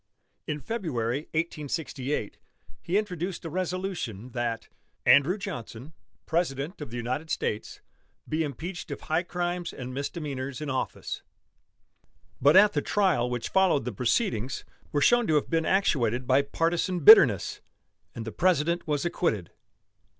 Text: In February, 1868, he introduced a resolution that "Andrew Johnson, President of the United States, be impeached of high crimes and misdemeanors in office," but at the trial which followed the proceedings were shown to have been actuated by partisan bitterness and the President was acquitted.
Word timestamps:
In 0.47 0.59
February, 0.59 1.27
1868, 1.33 2.39
he 2.81 2.97
introduced 2.97 3.45
a 3.45 3.51
resolution 3.51 4.29
that 4.31 4.67
"Andrew 5.05 5.37
Johnson, 5.37 5.93
President 6.25 6.81
of 6.81 6.89
the 6.89 6.97
United 6.97 7.29
States, 7.29 7.81
be 8.27 8.41
impeached 8.43 8.89
of 8.89 9.01
high 9.01 9.21
crimes 9.21 9.71
and 9.71 9.93
misdemeanors 9.93 10.59
in 10.59 10.71
office," 10.71 11.21
but 12.41 12.55
at 12.57 12.73
the 12.73 12.81
trial 12.81 13.29
which 13.29 13.49
followed 13.49 13.85
the 13.85 13.91
proceedings 13.93 14.65
were 14.91 15.01
shown 15.01 15.27
to 15.27 15.35
have 15.35 15.51
been 15.51 15.67
actuated 15.67 16.25
by 16.25 16.41
partisan 16.41 17.01
bitterness 17.01 17.61
and 18.15 18.25
the 18.25 18.31
President 18.31 18.87
was 18.87 19.05
acquitted. 19.05 19.51